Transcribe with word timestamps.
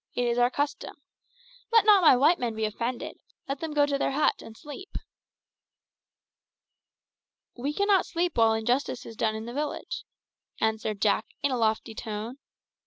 It 0.15 0.25
is 0.25 0.39
our 0.39 0.49
custom. 0.49 0.97
Let 1.71 1.85
not 1.85 2.01
my 2.01 2.15
white 2.17 2.39
men 2.39 2.55
be 2.55 2.65
offended. 2.65 3.19
Let 3.47 3.59
them 3.59 3.71
go 3.75 3.85
to 3.85 3.99
their 3.99 4.13
hut 4.13 4.41
and 4.41 4.57
sleep." 4.57 4.97
"We 7.55 7.71
cannot 7.71 8.07
sleep 8.07 8.35
while 8.35 8.53
injustice 8.53 9.05
is 9.05 9.15
done 9.15 9.35
in 9.35 9.45
the 9.45 9.53
village," 9.53 10.03
answered 10.59 11.01
Jack, 11.01 11.27
in 11.43 11.51
a 11.51 11.55
lofty 11.59 11.93
tone. 11.93 12.39